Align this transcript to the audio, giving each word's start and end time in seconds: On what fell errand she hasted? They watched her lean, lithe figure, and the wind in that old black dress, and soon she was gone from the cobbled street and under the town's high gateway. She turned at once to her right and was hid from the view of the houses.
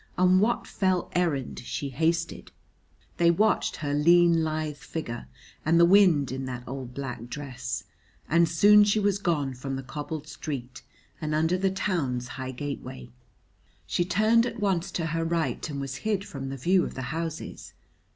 On 0.17 0.39
what 0.39 0.65
fell 0.65 1.11
errand 1.13 1.59
she 1.59 1.89
hasted? 1.89 2.51
They 3.17 3.29
watched 3.29 3.75
her 3.75 3.93
lean, 3.93 4.43
lithe 4.43 4.77
figure, 4.77 5.27
and 5.63 5.79
the 5.79 5.85
wind 5.85 6.31
in 6.31 6.45
that 6.45 6.63
old 6.65 6.95
black 6.95 7.27
dress, 7.29 7.83
and 8.27 8.49
soon 8.49 8.83
she 8.83 8.99
was 8.99 9.19
gone 9.19 9.53
from 9.53 9.75
the 9.75 9.83
cobbled 9.83 10.25
street 10.27 10.81
and 11.21 11.35
under 11.35 11.55
the 11.55 11.69
town's 11.69 12.29
high 12.29 12.49
gateway. 12.49 13.09
She 13.85 14.03
turned 14.03 14.47
at 14.47 14.59
once 14.59 14.89
to 14.93 15.05
her 15.05 15.23
right 15.23 15.69
and 15.69 15.79
was 15.79 15.97
hid 15.97 16.25
from 16.25 16.49
the 16.49 16.57
view 16.57 16.83
of 16.83 16.95
the 16.95 17.01
houses. 17.13 17.73